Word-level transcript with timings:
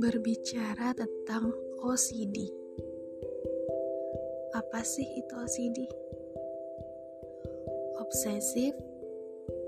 Berbicara 0.00 0.96
tentang 0.96 1.52
OCD. 1.84 2.48
Apa 4.56 4.80
sih 4.80 5.04
itu 5.04 5.32
OCD? 5.36 5.84
Obsessive 8.00 8.80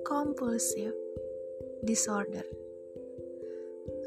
Compulsive 0.08 0.96
Disorder 1.84 2.48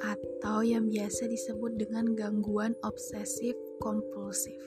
atau 0.02 0.66
yang 0.66 0.90
biasa 0.90 1.30
disebut 1.30 1.78
dengan 1.78 2.18
gangguan 2.18 2.74
obsesif 2.82 3.54
kompulsif. 3.78 4.58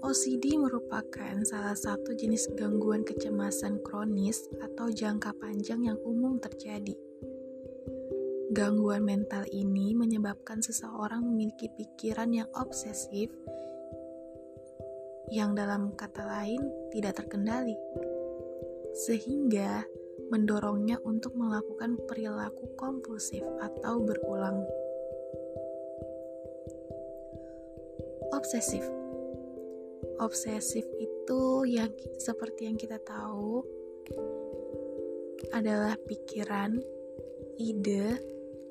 OCD 0.00 0.56
merupakan 0.56 1.36
salah 1.44 1.76
satu 1.76 2.16
jenis 2.16 2.48
gangguan 2.56 3.04
kecemasan 3.04 3.84
kronis 3.84 4.48
atau 4.64 4.88
jangka 4.88 5.36
panjang 5.36 5.92
yang 5.92 5.98
umum 6.04 6.40
terjadi 6.40 6.96
Gangguan 8.50 9.06
mental 9.06 9.46
ini 9.54 9.94
menyebabkan 9.94 10.58
seseorang 10.58 11.22
memiliki 11.22 11.70
pikiran 11.70 12.34
yang 12.34 12.50
obsesif, 12.58 13.30
yang 15.30 15.54
dalam 15.54 15.94
kata 15.94 16.26
lain 16.26 16.58
tidak 16.90 17.22
terkendali, 17.22 17.78
sehingga 19.06 19.86
mendorongnya 20.34 20.98
untuk 21.06 21.38
melakukan 21.38 21.94
perilaku 22.10 22.74
kompulsif 22.74 23.46
atau 23.62 24.02
berulang. 24.02 24.66
Obsesif 28.34 28.82
obsesif 30.20 30.84
itu 31.00 31.64
yang 31.64 31.90
seperti 32.20 32.68
yang 32.68 32.76
kita 32.76 33.00
tahu 33.00 33.64
adalah 35.56 35.96
pikiran, 35.96 36.76
ide, 37.56 38.20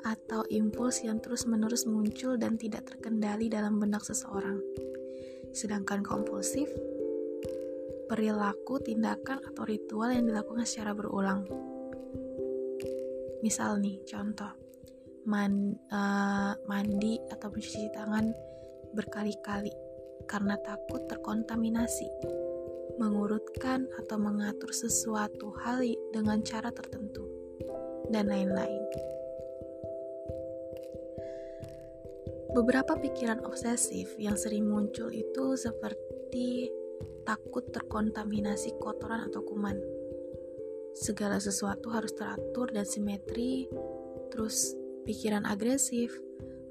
atau 0.06 0.46
impuls 0.48 1.04
yang 1.04 1.20
terus-menerus 1.20 1.84
muncul 1.90 2.40
dan 2.40 2.56
tidak 2.56 2.88
terkendali 2.88 3.52
dalam 3.52 3.82
benak 3.82 4.06
seseorang. 4.06 4.62
Sedangkan 5.52 6.06
kompulsif, 6.06 6.70
perilaku, 8.08 8.80
tindakan, 8.80 9.44
atau 9.44 9.66
ritual 9.66 10.14
yang 10.14 10.30
dilakukan 10.30 10.64
secara 10.64 10.96
berulang. 10.96 11.44
Misal 13.44 13.82
nih, 13.82 14.00
contoh, 14.08 14.52
man, 15.28 15.76
uh, 15.92 16.54
mandi 16.70 17.20
atau 17.28 17.52
mencuci 17.52 17.92
tangan 17.92 18.32
berkali-kali 18.96 19.89
karena 20.30 20.62
takut 20.62 21.10
terkontaminasi, 21.10 22.06
mengurutkan 23.02 23.90
atau 23.98 24.22
mengatur 24.22 24.70
sesuatu 24.70 25.50
hal 25.66 25.82
dengan 26.14 26.46
cara 26.46 26.70
tertentu, 26.70 27.26
dan 28.14 28.30
lain-lain. 28.30 28.86
Beberapa 32.54 32.98
pikiran 32.98 33.42
obsesif 33.46 34.14
yang 34.22 34.38
sering 34.38 34.70
muncul 34.70 35.10
itu 35.10 35.58
seperti 35.58 36.70
takut 37.26 37.66
terkontaminasi 37.70 38.74
kotoran 38.82 39.30
atau 39.30 39.46
kuman. 39.46 39.78
Segala 40.98 41.38
sesuatu 41.38 41.94
harus 41.94 42.14
teratur 42.18 42.74
dan 42.74 42.86
simetri, 42.90 43.70
terus 44.34 44.74
pikiran 45.06 45.46
agresif 45.46 46.10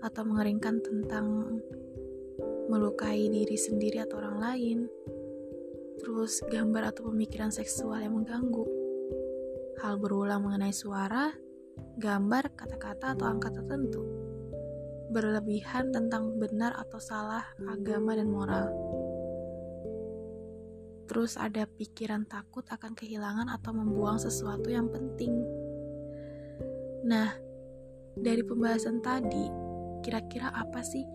atau 0.03 0.27
mengeringkan 0.27 0.83
tentang 0.83 1.59
melukai 2.69 3.27
diri 3.33 3.57
sendiri 3.57 4.05
atau 4.05 4.21
orang 4.21 4.37
lain, 4.39 4.79
terus 5.99 6.45
gambar 6.47 6.95
atau 6.95 7.09
pemikiran 7.11 7.51
seksual 7.51 8.05
yang 8.05 8.15
mengganggu, 8.21 8.69
hal 9.83 9.97
berulang 9.99 10.45
mengenai 10.45 10.73
suara, 10.77 11.33
gambar, 11.99 12.55
kata-kata, 12.55 13.17
atau 13.17 13.27
angka 13.27 13.51
tertentu 13.51 14.29
berlebihan 15.09 15.89
tentang 15.89 16.37
benar 16.37 16.77
atau 16.77 17.01
salah 17.01 17.45
agama 17.65 18.13
dan 18.13 18.29
moral. 18.29 18.69
Terus 21.09 21.41
ada 21.41 21.65
pikiran 21.65 22.29
takut 22.29 22.69
akan 22.69 22.93
kehilangan 22.93 23.49
atau 23.49 23.73
membuang 23.73 24.21
sesuatu 24.21 24.69
yang 24.69 24.93
penting. 24.93 25.33
Nah, 27.09 27.33
dari 28.13 28.45
pembahasan 28.45 29.01
tadi, 29.01 29.49
kira-kira 30.05 30.53
apa 30.53 30.85
sih 30.85 31.09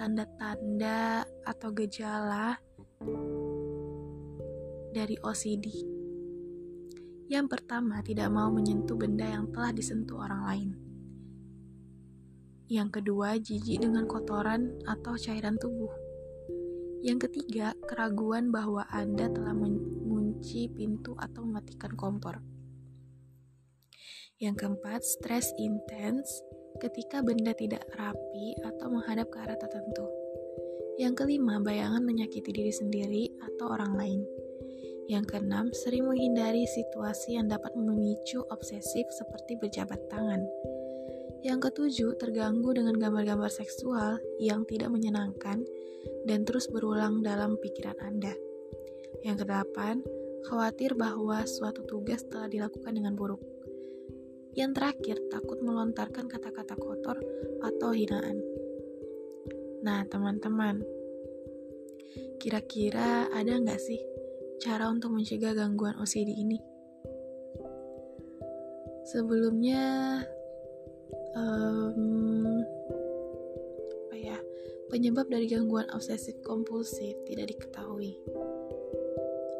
tanda-tanda 0.00 1.28
atau 1.44 1.68
gejala 1.76 2.56
dari 4.96 5.20
OCD? 5.20 5.68
Yang 7.28 7.46
pertama, 7.52 8.00
tidak 8.00 8.32
mau 8.32 8.48
menyentuh 8.48 8.96
benda 8.96 9.28
yang 9.28 9.52
telah 9.52 9.76
disentuh 9.76 10.24
orang 10.24 10.42
lain. 10.48 10.70
Yang 12.72 12.88
kedua, 12.96 13.36
jijik 13.36 13.84
dengan 13.84 14.08
kotoran 14.08 14.80
atau 14.88 15.20
cairan 15.20 15.60
tubuh. 15.60 15.92
Yang 17.04 17.28
ketiga, 17.28 17.76
keraguan 17.84 18.48
bahwa 18.48 18.88
Anda 18.88 19.28
telah 19.28 19.52
mengunci 19.52 20.72
pintu 20.72 21.12
atau 21.20 21.44
mematikan 21.44 21.92
kompor. 21.92 22.40
Yang 24.40 24.64
keempat, 24.64 25.04
stres 25.04 25.52
intens 25.60 26.40
ketika 26.80 27.20
benda 27.20 27.52
tidak 27.52 27.84
rapi 27.94 28.56
atau 28.64 28.88
menghadap 28.88 29.28
ke 29.28 29.36
arah 29.44 29.60
tertentu. 29.60 30.08
Yang 30.96 31.24
kelima, 31.24 31.60
bayangan 31.60 32.00
menyakiti 32.00 32.50
diri 32.50 32.72
sendiri 32.72 33.24
atau 33.44 33.76
orang 33.76 33.92
lain. 33.94 34.20
Yang 35.06 35.36
keenam, 35.36 35.68
sering 35.76 36.08
menghindari 36.08 36.64
situasi 36.64 37.36
yang 37.36 37.52
dapat 37.52 37.76
memicu 37.76 38.40
obsesif 38.48 39.04
seperti 39.12 39.60
berjabat 39.60 40.00
tangan, 40.08 40.42
yang 41.40 41.56
ketujuh, 41.56 42.20
terganggu 42.20 42.76
dengan 42.76 43.00
gambar-gambar 43.00 43.48
seksual 43.48 44.20
yang 44.36 44.68
tidak 44.68 44.92
menyenangkan 44.92 45.64
dan 46.28 46.44
terus 46.44 46.68
berulang 46.68 47.24
dalam 47.24 47.56
pikiran 47.56 47.96
Anda. 48.04 48.36
Yang 49.24 49.48
kedelapan, 49.48 50.04
khawatir 50.44 50.92
bahwa 51.00 51.48
suatu 51.48 51.80
tugas 51.88 52.28
telah 52.28 52.44
dilakukan 52.44 52.92
dengan 52.92 53.16
buruk. 53.16 53.40
Yang 54.60 54.76
terakhir, 54.76 55.16
takut 55.32 55.64
melontarkan 55.64 56.28
kata-kata 56.28 56.76
kotor 56.76 57.16
atau 57.64 57.96
hinaan. 57.96 58.44
Nah, 59.80 60.04
teman-teman, 60.04 60.84
kira-kira 62.36 63.24
ada 63.32 63.56
nggak 63.56 63.80
sih 63.80 63.96
cara 64.60 64.92
untuk 64.92 65.16
mencegah 65.16 65.56
gangguan 65.56 65.96
OCD 65.96 66.36
ini? 66.36 66.60
Sebelumnya, 69.08 70.20
um, 71.32 72.60
apa 74.12 74.16
ya 74.20 74.36
penyebab 74.92 75.32
dari 75.32 75.48
gangguan 75.48 75.88
obsesif 75.96 76.36
kompulsif 76.44 77.16
tidak 77.24 77.56
diketahui. 77.56 78.12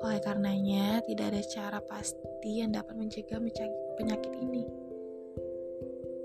Oleh 0.05 0.21
karenanya, 0.21 1.00
tidak 1.09 1.32
ada 1.32 1.41
cara 1.49 1.81
pasti 1.88 2.61
yang 2.61 2.77
dapat 2.77 3.00
mencegah 3.00 3.41
penyakit 3.97 4.37
ini. 4.37 4.90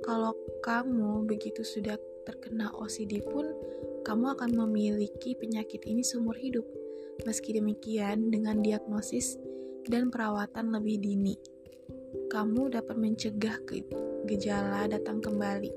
Kalau 0.06 0.38
kamu 0.62 1.26
begitu 1.26 1.66
sudah 1.66 1.98
terkena 2.30 2.70
OCD 2.78 3.26
pun, 3.26 3.50
kamu 4.06 4.38
akan 4.38 4.54
memiliki 4.54 5.34
penyakit 5.34 5.82
ini 5.90 6.06
seumur 6.06 6.38
hidup. 6.38 6.62
Meski 7.26 7.58
demikian, 7.58 8.30
dengan 8.30 8.62
diagnosis 8.62 9.42
dan 9.90 10.14
perawatan 10.14 10.78
lebih 10.78 11.02
dini, 11.02 11.34
kamu 12.30 12.70
dapat 12.78 13.02
mencegah 13.02 13.58
gejala 14.30 14.86
datang 14.86 15.26
kembali, 15.26 15.74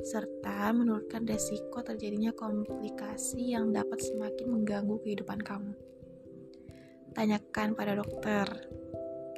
serta 0.00 0.72
menurunkan 0.72 1.28
resiko 1.28 1.84
terjadinya 1.84 2.32
komplikasi 2.32 3.52
yang 3.52 3.76
dapat 3.76 4.00
semakin 4.00 4.56
mengganggu 4.56 4.96
kehidupan 5.04 5.44
kamu. 5.44 5.76
Tanyakan 7.12 7.76
pada 7.76 7.92
dokter 7.92 8.48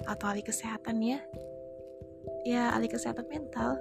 atau 0.07 0.27
ahli 0.31 0.47
kesehatan 0.47 1.03
ya. 1.03 1.19
Ya, 2.47 2.71
ahli 2.71 2.87
kesehatan 2.87 3.27
mental 3.27 3.79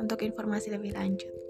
untuk 0.00 0.24
informasi 0.24 0.72
lebih 0.72 0.96
lanjut. 0.96 1.49